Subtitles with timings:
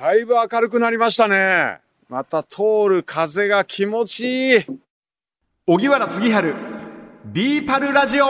[0.00, 1.80] だいぶ明るくなりましたね。
[2.08, 4.64] また通る風が気持ちいい。
[5.66, 6.54] 荻原次春、
[7.24, 8.26] ビーパルラジオ。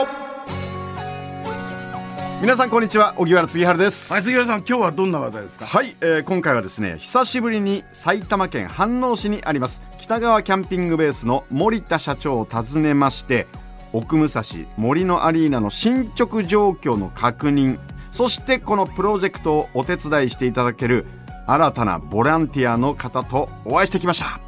[2.41, 4.11] 皆さんこんにちは、荻原次春です。
[4.11, 5.67] はい、杉浦さん、今日はどんな話題ですか？
[5.67, 13.45] はい、えー今回はですね久しぶりに埼玉県飯能市にあります北川キャンピングベースの森田社長を訪ねまして
[13.93, 14.41] 奥武蔵
[14.75, 17.77] 森のアリーナの進捗状況の確認
[18.11, 21.05] そしてこのプロジェクトをお手伝いしていただける
[21.51, 24.39] 新たなボランティアの方とお会いしてきました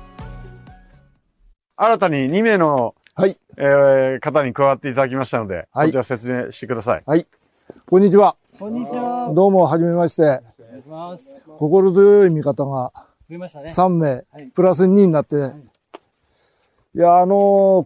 [1.75, 3.39] 新たに2名の、はい。
[3.57, 7.03] えー方に加わっていただきましたので、はいこちら説明してください。
[7.03, 7.25] はい。
[7.89, 8.35] こんにちは。
[8.59, 9.33] こんにちは。
[9.33, 10.21] どうも、はじめまして。
[10.21, 10.39] お願
[10.79, 11.27] いします。
[11.57, 12.91] 心強い味方が
[13.27, 13.71] 増えましたね。
[13.71, 15.37] 3名はい、プラス2になって。
[16.95, 17.37] いや、あのー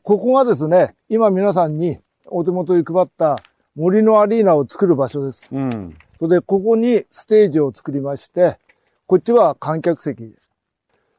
[0.04, 3.38] ここがですね、今皆さんにお手元に配った
[3.78, 5.56] 森のアリーナを作る場所です。
[5.56, 5.96] うん。
[6.20, 8.60] それで、ここにステージを作りまして、
[9.08, 10.36] こっちは観客席。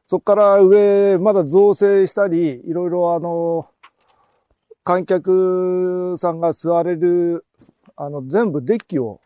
[0.07, 3.69] そこから上、まだ造成したり、いろいろあの、
[4.83, 7.45] 観客さんが座れる、
[7.95, 9.21] あの、全部デッキを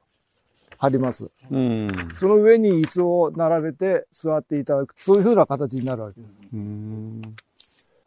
[0.77, 1.31] 張ります。
[1.49, 2.09] うん。
[2.19, 4.93] その上に椅子を並べて座っていただく。
[4.95, 6.43] そういう風な形になるわけです。
[6.53, 7.21] うん。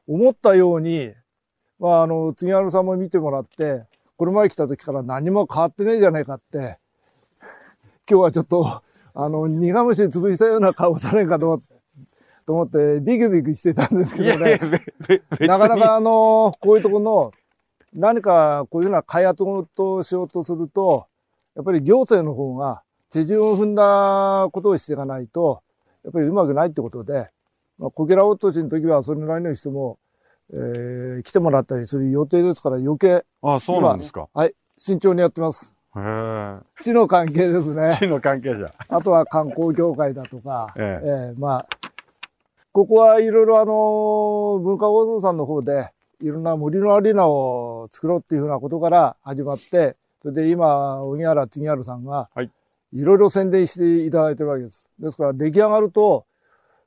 [0.07, 1.13] 思ったように、
[1.81, 6.79] まあ、あの、次原さんも見てもらって、この前来た時から何も変わってねえじゃないかって、
[8.09, 8.83] 今日はちょっと、
[9.15, 11.63] あの、苦虫潰したような顔されんかと、
[12.47, 14.61] と思って、ビクビクしてたんですけどね。
[15.41, 17.33] なかなかあの、こういうところの、
[17.95, 21.07] 何かこういうふうな開発をしようとすると、
[21.55, 25.63] やっぱり行政の方が手順を踏んだことをしていかないと、
[26.03, 27.31] やっぱりうまくないってことで、
[27.79, 29.99] まあ、こけら落としの時はそれなりの人も、
[30.53, 34.29] えー来てもらったりする予定ですから余計、あ、そうなんですか。
[34.35, 35.74] はい、慎重にやってます。
[36.77, 37.97] 市の関係ですね。
[38.01, 38.73] 市の関係者。
[38.89, 41.69] あとは観光協会だとか、ええええまあ、
[42.73, 52.51] ここはいろいろあの、文化放送さんの方で、いろんな森のアリーナを作ろうっていうふうなことから始まって、それで今、荻原次原さんが、はい
[52.97, 54.89] いろいろ宣伝していただいてるわけです。
[55.01, 56.27] ですから出来上がると、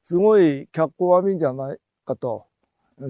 [0.06, 2.46] すごい脚光を浴びるんじゃないかと、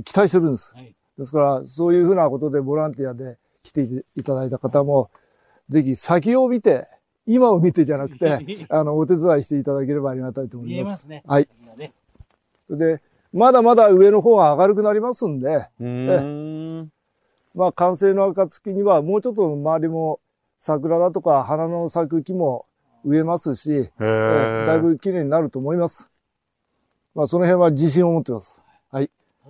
[0.04, 0.74] 期待するんです。
[0.74, 3.82] はいですから、そういうふうなことでボランティアで来て
[4.16, 5.10] いただいた方も、
[5.70, 6.88] ぜひ先を見て、
[7.26, 8.40] 今を見てじゃなくて、
[8.70, 10.74] あの、お手伝いしていただければありがたいと思いま。
[10.76, 11.24] 見えますすね。
[11.26, 11.50] はい。
[11.64, 11.94] 今ね。
[12.70, 13.02] で、
[13.34, 16.92] まだまだ上の方が明るくなりますんで、うん。
[17.54, 20.20] まあ完成の暁にはもうちょっと周りも
[20.60, 22.66] 桜だとか花の咲く木も
[23.04, 26.12] 植えますし、へえーだいぶ綺麗になると思います。
[27.16, 28.64] まあその辺は自信を持ってます。
[28.92, 29.10] はい。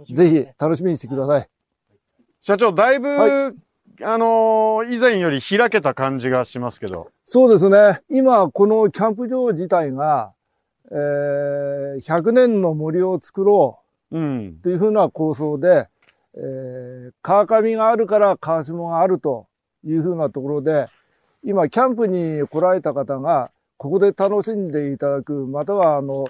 [0.09, 1.49] ぜひ楽しみにしてください。
[2.39, 3.53] 社長、だいぶ、は
[4.01, 7.09] あのー以前より開けた感じがしますけど。
[7.25, 8.01] そうですね。
[8.09, 10.33] 今、このキャンプ場自体が、
[10.91, 13.79] えー100年の森を作ろ
[14.11, 14.59] ううん。
[14.61, 15.87] というふうな構想で、
[16.35, 19.47] えー川上があるから川下があると
[19.83, 20.87] いうふうなところで、
[21.43, 26.27] 今、キャンプに来られた方が、ここで楽しんでいただく、または、あの、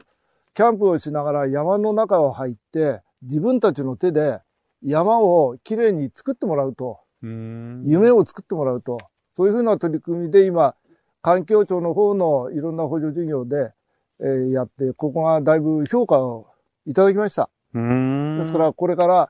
[0.53, 4.39] キャンプをしながら山の中を入って、自分たちの手で
[4.83, 7.06] 山をきれいに作ってもらうと、うん。
[7.22, 8.97] 夢を作ってもらうと、
[9.35, 10.75] そういうふうな取り組みで今、
[11.22, 13.72] 環境庁の方のいろんな補助事業で、
[14.19, 16.47] えーやって、ここがだいぶ評価を
[16.85, 17.50] いただきました。
[17.73, 18.39] うん。
[18.39, 19.29] ですから、これから、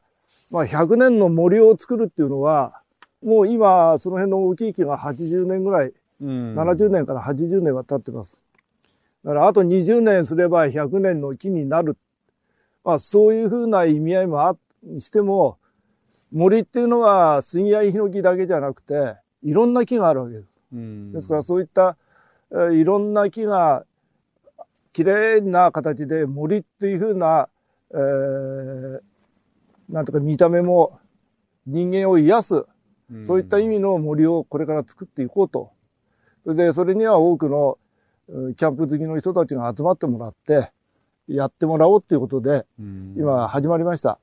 [0.49, 2.81] まあ、100年の森を作るっていうのは、
[3.23, 8.41] もう今、その辺の大きい木が80年ぐらい、うん、70年から80年は経ってます。
[9.25, 11.97] だから、あと20年すれば100年の木になる。
[12.83, 15.57] まあ、そういうふうな意味合いもあにしても、
[16.31, 20.47] 森っていうのは杉やヒノキだけじゃなくて、いろんな木があるわけです。
[20.73, 21.11] うん。
[21.11, 21.97] ですから、そういった、
[22.51, 23.85] えーいろんな木が、
[24.93, 27.49] 綺麗な形で森っていうふうな、
[27.91, 28.99] えー
[29.89, 30.99] なんとか見た目も
[31.65, 32.65] 人間を癒す、
[33.25, 35.71] そういった意味の森をこれから作っていこうと。
[36.43, 37.77] それで、それには多くの
[38.27, 40.71] うんキャンプ好きの人たちが集まってもらって、
[41.27, 44.19] やってもらおうっていうことで、うん、今始まりました。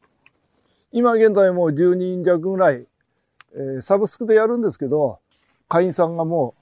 [0.94, 2.86] 今現在もう10人弱ぐらい、
[3.54, 5.18] えーサブスクでやるんですけど、
[5.68, 6.54] 会員さんがも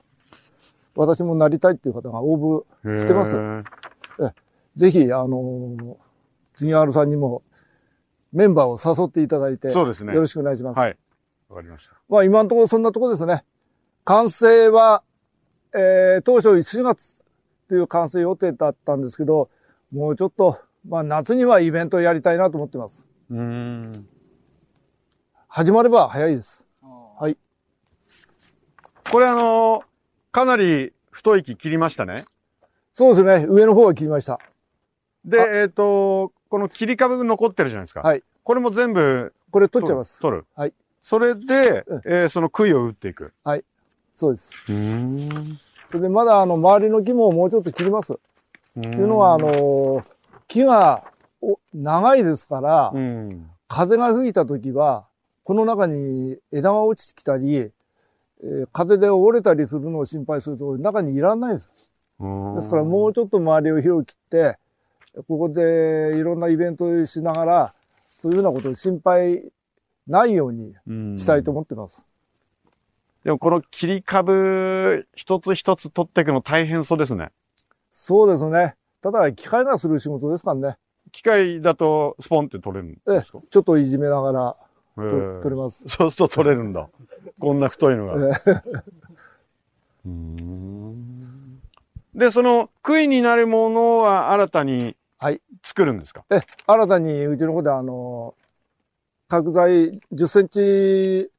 [0.96, 3.64] う、私もなりたいっていう方が応募してますへー
[4.76, 5.96] ぜひ、あのー、
[6.54, 7.42] 次原さんにも
[8.32, 10.78] メンバーを誘っていただいて、そうですねよろしくお願いします。
[10.78, 10.96] はい。
[11.50, 11.92] わかりました。
[12.08, 13.44] まあ今のところそんなところですね。
[14.04, 15.02] 完成は、
[15.74, 17.18] えー当初4月
[17.68, 19.50] という完成予定だったんですけど、
[19.92, 20.58] もうちょっと、
[20.88, 23.06] まあ夏にはイベントをやりたいなと思ってます。
[23.30, 24.08] うん。
[25.54, 26.64] 始まれば早いです。
[26.80, 27.36] はい。
[29.10, 29.82] これあのー
[30.32, 32.24] かなり太い木切りましたね。
[32.94, 33.46] そうですね。
[33.46, 34.40] 上の方は切りました。
[35.26, 38.00] で、あえっ、と、この切り株が残ってるじゃないですか。
[38.00, 38.22] はい。
[38.42, 40.20] これも全部これ取っちゃいます。
[40.20, 40.46] 取る？
[40.56, 40.72] はい。
[41.02, 43.34] それでうん、えーその杭を打っていく。
[44.16, 44.50] そうです。
[44.70, 45.60] うん。
[45.90, 48.14] それでまだあの周りの木ももうちょっと切ります。
[48.14, 48.16] っ
[48.80, 50.04] ていうのは、あのー
[50.48, 51.04] 木が
[51.42, 53.50] お長いですから、うん。
[53.68, 55.04] 風が吹いた時は、
[55.44, 61.90] この中に枝が落ちてきたり、えー風で折れたりするのを心配すると中にいらないです。
[62.56, 64.58] ですからもうちょっと周りを広く切って、
[65.28, 67.74] ここでいろんなイベントをしながら、
[68.20, 69.44] そういうようなことを心配
[70.08, 72.04] ないようにうんしたいと思ってます。
[73.24, 77.30] でもこの切り株一つ一つ取っていくの大変そうですね。
[77.92, 78.74] そうですね。
[79.02, 80.76] ただ、機械がする仕事ですからね。
[81.12, 83.38] 機械だとスポンって取れるんですか？
[83.48, 84.56] ちょっといじめながら
[84.96, 85.84] 取れます。
[85.88, 86.88] そうすると取れるんだ。
[87.40, 88.40] こんな太いのが。
[92.14, 98.34] で、その杭になるものは新たにはい作るんですか、え、新たにうちの方であの、
[99.28, 101.30] 角材10センチ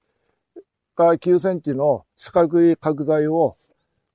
[0.96, 3.58] か9センチの四角い角材を、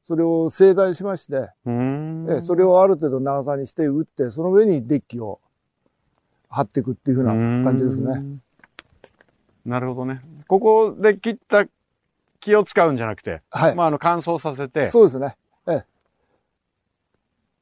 [0.06, 5.38] それを製材しまして、えそれをある程度長さにして打って、その上にデッキを
[6.48, 8.40] 貼っていくっていうふうな感じですね。
[9.64, 9.70] ね。
[9.70, 10.20] なるほどね。
[10.46, 11.66] ここで切った
[12.40, 13.74] 木を使うんじゃなくて、はい。
[13.74, 14.88] まあ、あの、乾燥させて。
[14.88, 15.36] そうですね。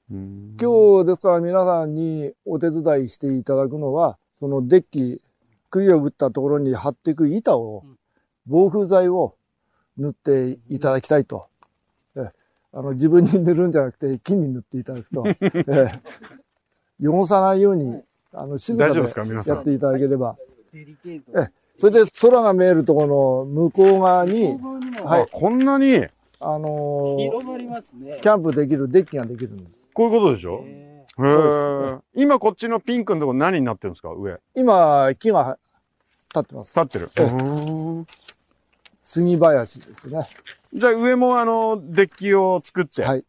[0.09, 5.21] うん今日ですから皆さんにお手伝いしていただくのは、そのデッキ、
[5.69, 7.83] 釘を打ったところに貼っていく板を、
[8.47, 9.35] 防風剤を
[9.99, 11.49] 塗っていただきたいと。
[12.15, 12.31] え
[12.73, 15.25] あの自分に塗るんじゃなくて木に塗っていただくと、
[15.67, 16.01] え
[17.03, 18.01] 汚さないように、
[18.33, 19.25] あの静か大丈夫ですか？
[19.25, 20.37] 皆さんでやっていただければ。
[20.73, 21.33] デリケート。
[21.41, 24.59] えそれで空が見えるところの向こう側に、
[25.05, 26.07] はいあこんなに、
[26.41, 28.19] あのー広まりますね。
[28.23, 29.89] キャンプできるデッキができるんです。
[29.93, 30.65] こういうことでしょ？
[30.65, 34.11] へへー今こっちのピンクのとこ何になってるんですか？
[34.11, 34.39] 上。
[34.55, 35.59] 今、木が
[36.35, 36.99] 立ってます立。
[36.99, 38.07] ってる。
[39.03, 40.27] 杉林ですね。
[40.75, 43.03] じゃあ上もあの、デッキを作って。
[43.03, 43.25] はい。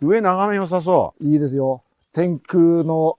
[0.00, 1.24] 上眺め良さそう。
[1.24, 1.82] いいですよ。
[2.12, 3.18] 天空の、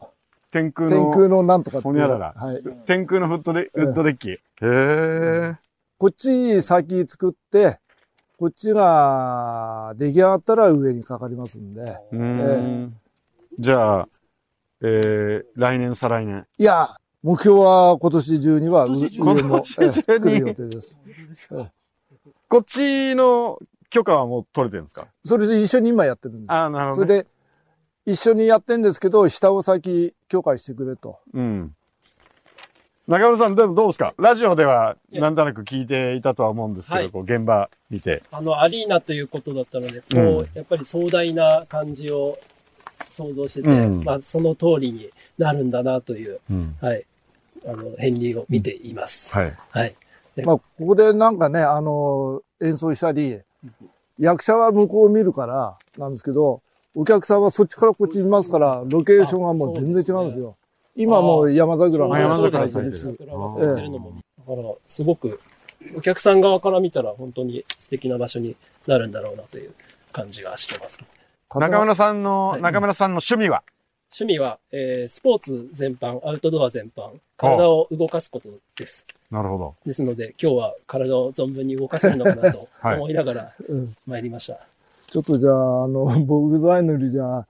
[0.52, 1.94] 天空天の、空のなんとかっていう。
[1.94, 2.64] ほにゃららはい。
[2.86, 4.32] 天空のフットデ、ウッドデッキ。
[4.32, 5.56] へえ。
[5.98, 7.80] こっち先作って、
[8.38, 11.82] こっちが出来上がったら上にかかりますんで。
[12.12, 12.96] うーん。
[13.60, 14.08] じゃあ、
[14.82, 16.48] えー、来年、再来年。
[16.58, 20.98] いや、目標は今年中には上も今年中にええ作る予定です。
[22.48, 23.60] こっちの
[23.90, 25.08] 許可はもう取れてるんですか？
[25.26, 26.52] それで一緒に今やってるんです。
[26.54, 27.08] ああ、なるほど、ね。
[27.08, 27.28] それで、
[28.06, 31.20] 一緒にやってんですけど、下を先許可してくれと。
[31.34, 31.76] うん。
[33.08, 34.14] 中村さん、でもどうですか？
[34.18, 38.22] ラジオではなんとなく聞いていたとは思うんですけど、はいこう現場見て。
[38.32, 42.38] あの、アリーナということだったので、こう、うんやっぱり壮大な感じを
[43.10, 46.76] 想像してて、うんまあ、その通りになるんだなという、うん。
[46.82, 47.06] はい、
[47.66, 49.34] あの、片鱗を見ています。
[49.34, 49.54] はい。
[49.72, 49.96] はい。
[50.44, 53.40] まあ、ここでなんかね、あの、演奏したり、
[54.20, 56.62] 役者は向こうを見るからなんですけど、
[56.96, 60.56] お客さんはそっちからこっち見ますから、ロケーションがもう全然違うんですよ。
[60.96, 62.90] 今もう山桜もあ山桜ですね。
[62.90, 65.40] 咲いてる桜が咲いてるのも、だから、すごく、
[65.96, 68.56] お客さん側から見たら本当に素敵な場所に
[68.86, 69.74] なるんだろうなという
[70.12, 71.04] 感じがしてます。
[71.56, 73.64] 中村さんの、はい中村さんの趣味は？
[74.12, 79.06] 趣味は、えースポーツ全般、アウトドア全般、体を動かすことです。
[79.32, 79.76] なるほど。
[79.86, 84.60] ですので、今日は体を存分に動かせるのかなと はい思いながらうん参りました。
[85.10, 87.46] ちょっとじゃあ、あの、防具材塗りじゃ、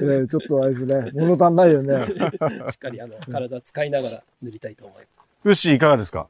[0.00, 2.06] えーちょっとあれですね、 物足んないよね。
[2.06, 5.26] しっかりあの体使いながら塗りたいと思います。
[5.44, 6.26] ウッシーいかがですか？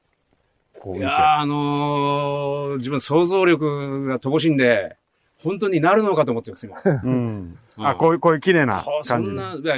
[0.95, 4.97] いやーあのー自分想像力が乏しいんで、
[5.42, 6.76] 本当になるのかと思ってます、今。
[7.04, 7.59] うん。
[7.78, 9.35] あ、うんこういう、こういう綺麗な感じに。
[9.35, 9.76] んな、いや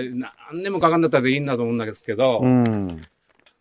[0.53, 2.89] 何年もかかんだったらでいいんだと思うんですけど、うん。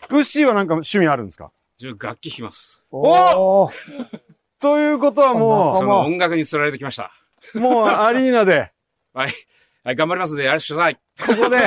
[0.09, 1.51] ウッシーはなんか趣味あるんですか？
[1.79, 2.83] 自分楽器弾きます。
[2.91, 3.71] おー
[4.59, 7.11] ということはもその音楽に釣られてきました。
[7.55, 8.71] う、もうアリーナで、
[9.13, 9.31] はい。
[9.83, 10.95] はい、頑張りますので、やらせてください。
[10.95, 11.57] ここで、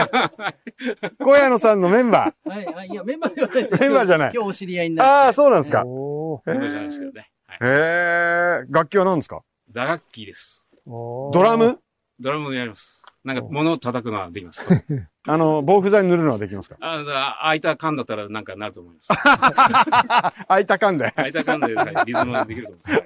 [1.24, 3.68] 小谷野さんのメンバはい、あ、いや、メンバーではない。
[3.80, 4.98] メンバーじゃない今日お知り合いにー。
[4.98, 5.12] なって。
[5.12, 5.82] ああ、そうなんですか。
[5.86, 7.30] おーへメンバーじゃないですけどね。
[7.46, 7.58] はい。
[7.62, 8.64] え。
[8.70, 9.40] 楽器は何ですか？
[9.70, 10.66] 打楽器です。
[10.86, 11.78] ドラム？
[12.18, 13.02] ドラムやります。
[13.24, 14.68] なんか物を叩くのはできます。
[15.28, 16.76] あの、防腐剤塗るのはできますか？
[16.80, 19.08] あだ開いた缶だったらなんかなると思います。
[20.48, 21.12] 開いた缶で。
[21.16, 23.02] 開いた缶で、はいリズムができると思い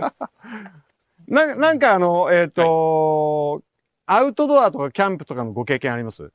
[0.00, 0.83] ます。
[1.28, 3.62] な、なんかあの、えっ、と、
[4.06, 6.30] アウトドアとかキャンプとかのご経験あります？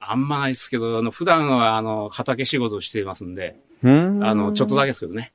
[0.00, 5.32] あんまないですけど、あの、普段は、あの、畑仕事をしていますんで、うんあの、ちょっとだけですけどね。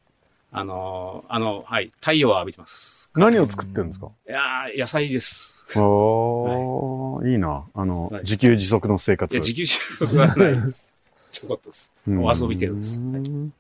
[0.51, 3.09] あの、あの、はい、太陽を浴びてます。
[3.15, 4.11] 何を作ってるんですか？
[4.27, 5.65] いやー野菜です。
[5.75, 7.63] おー、いいな。
[7.73, 9.33] あの、はい自給自足の生活。
[9.33, 9.73] いや、自給自
[10.05, 10.95] 足はないです。
[11.31, 11.91] ちょこっとです。
[12.07, 12.99] うんお遊び程度です。
[12.99, 13.51] はい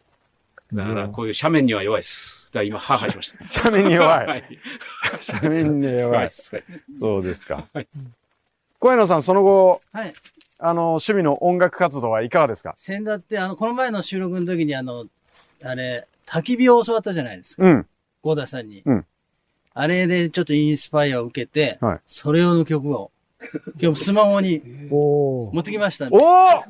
[0.73, 2.47] だから、こういう斜面には弱いです。
[2.51, 3.45] だから今、歯生えしました。
[3.69, 4.07] 斜面に弱。
[4.25, 4.43] はいい。
[5.33, 6.33] 斜面に弱い 弱いで。
[6.33, 6.55] す。
[6.55, 6.63] はい
[6.99, 7.87] そうですかはい。
[8.79, 10.13] 小山さん、その後、はい。
[10.59, 12.73] あの、趣味の音楽活動はいかがですか？
[12.77, 15.05] 先だって、あの、この前の収録の時に、あの、
[15.63, 17.63] あれ、焚き火を教わったじゃないですか。
[17.63, 17.87] うん。
[18.21, 18.81] ゴーダさんに。
[18.85, 19.05] うん
[19.75, 23.11] あれでちょっとインスパイアを受けて、はいそれ用の曲を、
[23.79, 24.61] 今日スマホに
[24.91, 26.63] おー持ってきましたんでおー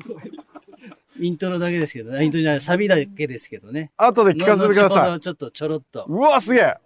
[1.19, 2.23] イントロだけですけどね。
[2.23, 3.91] イントロじゃない、サビだけですけどね。
[3.97, 6.77] 後で聞かせてくださどちょっとちょろっとい。、うわ、すげえ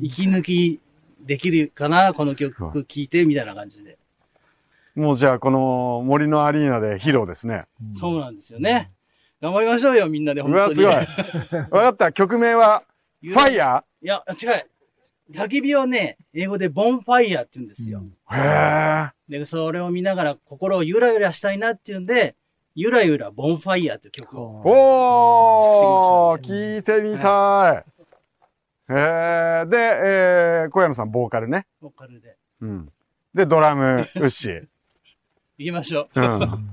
[0.00, 0.80] 息抜き
[1.20, 3.98] できるかな、この曲聴いて、みたいな感じで。
[4.94, 7.66] もうじゃあ、この森のアリーナで披露ですね。
[7.94, 8.90] そうなんですよね。
[9.40, 11.06] 頑張りましょうよ、みんなで、うわ、本当に。
[11.46, 11.60] すごい。
[11.60, 12.12] わかった。
[12.12, 12.82] 曲名は、
[13.22, 14.66] ファイヤいや、違う。
[15.32, 18.02] 焚き火をね、英語でボンファイヤーって言うんですよ。
[18.30, 19.38] ーへえ。
[19.38, 22.34] で、それを見ながら心をゆらゆらしたいなっていうんで、
[22.80, 24.62] ゆらゆらボンファイヤーっていう曲を。
[24.64, 27.84] おー、作って聞いてみたい。
[28.88, 31.66] えー、で、えー、小山さん、ボーカルね。
[31.80, 32.36] ボーカルで。
[32.60, 32.88] うん。
[33.34, 34.68] で、ドラム、ウッシー。
[35.58, 36.20] 行きましょう。
[36.20, 36.68] うん。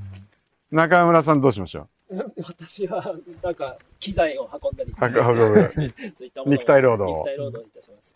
[0.69, 1.89] 中村さんどうしましょ
[2.37, 6.51] 私は、なんか、機材を運んだり、 う運ぶ。
[6.51, 8.15] 肉体労働肉体労働いたします。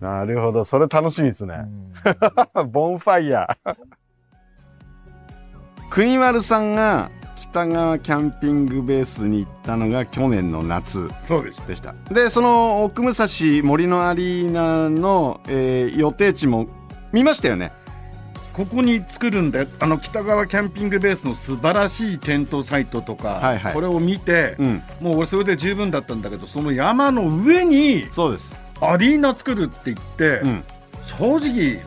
[0.00, 0.64] なるほど。
[0.64, 1.68] それ楽しみですね。
[2.72, 3.76] ボンファイヤー。
[5.90, 7.12] 国丸さんが
[7.50, 11.66] 北川キャンピングベースに行ったのが去年の夏そうです。
[11.66, 11.94] でした。
[12.12, 13.26] でその奥武蔵
[13.64, 16.68] 森のアリーナの、えー予定地も
[17.12, 17.72] 見ましたよね。
[18.52, 23.74] ここに作るんで、あの北川キャンピングベースの素晴らしいテントサイトとか、はいはい。
[23.74, 24.82] これを見て、うん。
[25.00, 28.54] もう俺それで十分だったんだけど、その山の上にそうです。
[28.80, 30.64] アリーナ作るって言って、うん。
[31.04, 31.82] 正直、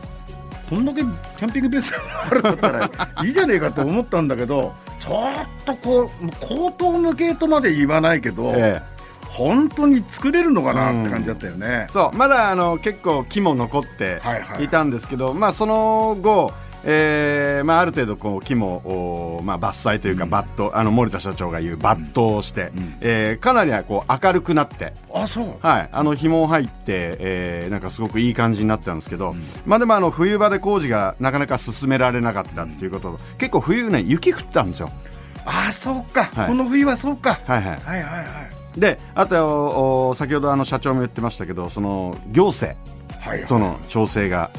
[0.69, 2.91] こんだけキャンピングベースがあるんだったら
[3.23, 8.81] いいじゃねえかと思ったんだけど、ちょっとこう、口頭向けとまで言わないけど、え
[9.27, 11.91] 本当に作れるのかなって感じだったよねえ。
[11.91, 16.53] そうまだあの結構木も残ってはいはいいたんですけど、まあその後
[16.85, 20.29] えーまあ、ある程度こう木も、おまあ、伐採というか、うん。
[20.33, 22.95] 抜刀あの森田社長が言う抜刀をして、うん。
[23.01, 25.55] えーかなりこう明るくなって、あ、そう。
[25.65, 29.43] はい、あの紐入って、えーなんかすごくいい感じになってたんですけど、うん。
[29.65, 34.89] まあでもあの冬場で工事がなかなか進められなかったっていうことと、結構冬ね雪降ったんですよ。
[35.45, 36.47] あ、そうか、はい。
[36.47, 37.39] この冬はそうか。
[37.45, 38.21] はいはい、はいはいは
[38.75, 38.79] い。
[38.79, 42.75] であと先ほどあの社長も言ってましたけどその行政
[43.19, 43.47] はいはい。
[43.47, 44.49] との調整が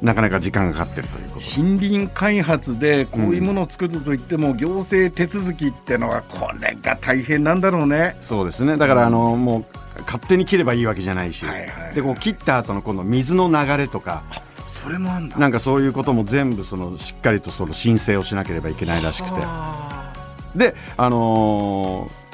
[0.00, 1.60] なかなか時間がかかってるということ。
[1.60, 8.16] 森林開発でこういうものを作るといっても、行政手続きってのはこれが大変なんだろうね。
[8.22, 8.76] そうですね。
[8.76, 14.22] だからあのもう勝手に切ればいいわけじゃないし、はいはいでこう切った後のこの水の流れとか。
[14.68, 15.36] それもあんだ。
[15.38, 19.40] なんかそういうことも全部そのしっかりとその申請をしなければいけないらしくて。
[19.42, 20.12] あ。
[20.54, 22.28] であのー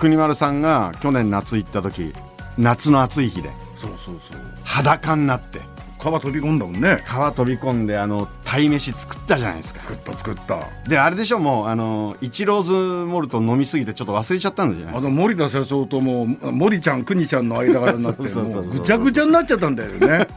[0.00, 2.12] 国丸さんが去年夏行った時
[2.58, 4.40] 夏の暑い日でーそうそうそう。
[4.64, 5.60] 裸になって
[6.04, 7.02] 川飛び込んだもんね。
[7.06, 10.58] 川飛び込んであの鯛飯作ったじゃないですか作った作った。
[10.86, 20.28] であれでしょもうあのイチローズモルト飲みすぎてちょっと忘れちゃったんじゃないあの森田社長とも森ちゃん、国ちゃんの間柄になって、 ぐちゃぐちゃになっちゃったんだよね。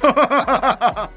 [0.00, 1.10] ま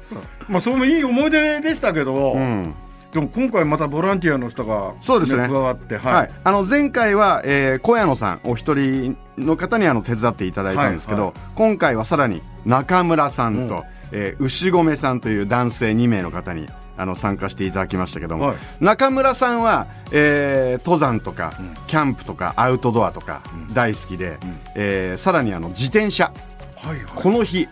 [0.58, 2.74] あ、それもいい思い出でしたけど、うん
[3.14, 5.46] でも今回またボランティアの人が、そうですね。
[5.46, 6.14] 加わって、はい。
[6.14, 13.82] はい、あの前回は、えー小屋野さんお一人の方にあの手伝っていただいたんですけど、はい今回はさらに中村さんと、うん。
[14.10, 16.66] えー牛込さんという男性2名の方に
[16.96, 18.56] あの参加していただきましたけども、はい。
[18.80, 21.74] 中村さんは、えー登山とか、うん。
[21.86, 23.74] キャンプとかアウトドアとかうん。
[23.74, 24.58] 大好きで、うん。
[24.74, 26.32] えーさらにあの自転車。
[26.74, 27.04] はいはい。
[27.14, 27.68] この日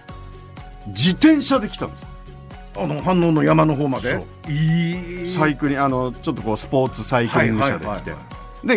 [0.87, 2.12] 自転車で来たんです
[2.77, 4.25] あの反応の山の方まで？
[4.49, 5.31] いい。
[5.31, 8.13] サイクリングあのちょっとこうスポーツサイクリング車で来て、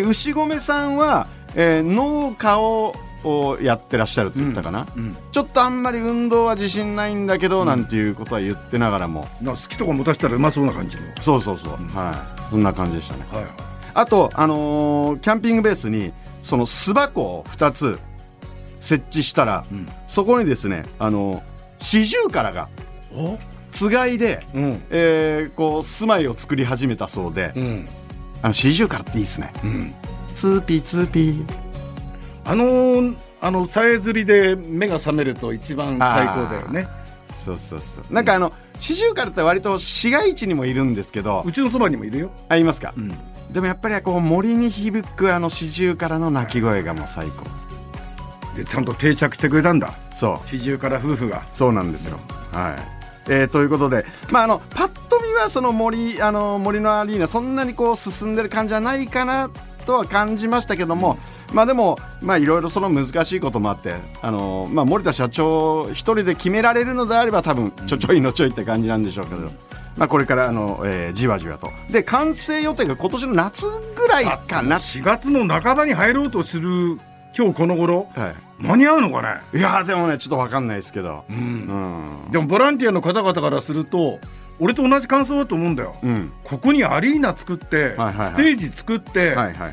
[0.02, 9.26] 牛込さんは、えー農家ををやってらっしゃるって言ったかな、うん、ちょっとあんまり運動は自信ないんだけど、なんていうことは言ってながらも。
[9.44, 11.88] 好きとか持たせたらうまそうな感じの、そうそうそう、ん。
[11.88, 12.12] は
[12.46, 12.50] い。
[12.50, 13.26] そんな感じでしたね。
[13.32, 13.44] はい
[13.94, 16.12] あとあのーキャンピングベースに
[16.42, 17.98] その巣箱を2つ
[18.78, 19.88] 設置したら、うん。
[20.06, 21.42] そこにですねあの
[21.78, 22.68] シジュウカラが
[23.12, 23.38] お？
[23.76, 24.82] つがいで、うん。
[24.90, 27.88] えーこう住まいを作り始めたそうで、うん。
[28.42, 29.52] あのシジュウカラっていいですね。
[29.62, 29.94] うん。
[30.34, 31.44] ツーピーツーピー。
[32.44, 36.88] あのーあのさえずりで目が覚めると一番最高だよね。
[37.44, 38.14] そうそうそう。
[38.14, 42.94] なんかあのシジュウカラって割と市街地にもいるんですけどうちのそばにもいるよ、あ、いますか？
[42.96, 43.12] うん、
[43.52, 47.44] でもやっぱりこう森に響くあの四十からの鳴き声がもう最高。
[48.56, 49.94] でちゃんと定着してくれたんだ。
[50.14, 50.48] そう。
[50.48, 51.42] 四十から夫婦が。
[51.52, 52.18] そうなんですよ。
[52.52, 52.95] はい。
[53.28, 59.50] えーということで、まあ、あのパッと見はその森あの森のアリーナそんなにこう進んでる感じはないかな
[59.84, 61.16] とは感じましたけども、
[61.52, 69.50] まあでもまあいろいろその難しいこともあってあの、まあ、森田社長一人で決められるのであれば多分ちょちょいのちょいって感じなんでしょうけど。
[69.96, 71.70] まあ、これからあの、えーじわじわと。
[71.90, 73.64] で完成予定が今年の夏
[73.96, 77.00] ぐらいかな、4月の半ばに入ろうとする
[77.34, 78.06] 今日この頃。
[78.14, 79.40] は間に合うのかね？
[79.54, 81.24] い、いやーでもねちょっと分かんないですけど。
[81.28, 82.28] ううん。
[82.28, 84.18] んでもボランティアの方々からすると
[84.58, 85.96] 俺と同じ感想だと思うんだよ。
[86.02, 86.32] うん。
[86.44, 88.28] ここにアリーナ作って、はいはいはい。
[88.28, 89.72] ステージ作って、はいはいはい。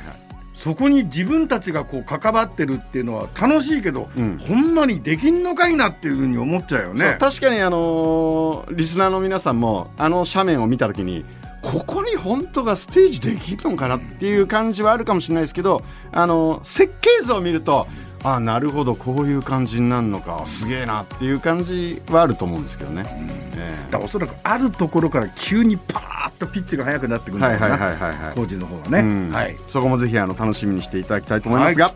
[0.54, 4.38] そこに自分たちがこう関わってるっていうのは楽しいけど、うん。
[4.38, 7.18] ほんまにできんのかいなっていうふうに思っちゃうよね。
[7.20, 11.26] 確かにあのーリスナーの皆さんもあの斜面を見た時に
[11.62, 17.88] ここに本当がステージできるのかなっていう感じはあるかもしれないですけど、あのー設計図を見ると
[18.24, 20.44] あなるほどこういう感じになるのか。
[20.46, 23.04] すげえなっていう感じはあると思うんですけどね。
[23.58, 23.92] ええ。
[23.92, 28.36] だからおそらくあるところから急にパーッとピッチが速くなってくるんだはいはいろうな、はいはいはい。
[28.36, 29.00] 工事の方がね。
[29.00, 29.32] うん。
[29.32, 31.94] はい、そこもぜひあの楽しみにしていただきたいと思いますが、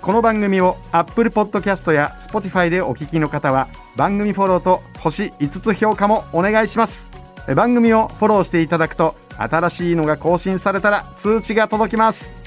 [0.00, 7.12] この番組を Apple Podcast や Spotify でお聞きの方は番組フォローと星5つ評価もお願いします。
[7.48, 12.41] え番組をフォローしていただくと新しいのが更新されたら通知が届きます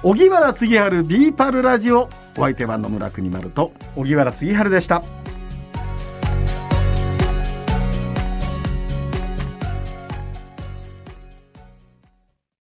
[0.00, 2.08] 荻原次春ビーパルラジオ。
[2.36, 5.02] お相手は野村国丸と荻原次春でした。